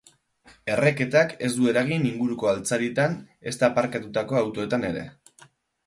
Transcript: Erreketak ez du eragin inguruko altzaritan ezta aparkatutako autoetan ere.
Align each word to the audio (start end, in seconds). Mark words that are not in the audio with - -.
Erreketak 0.75 1.35
ez 1.49 1.51
du 1.59 1.69
eragin 1.73 2.09
inguruko 2.13 2.51
altzaritan 2.55 3.17
ezta 3.53 3.71
aparkatutako 3.73 4.45
autoetan 4.45 4.93
ere. 4.93 5.11